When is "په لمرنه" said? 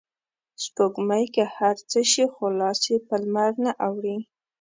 3.07-3.71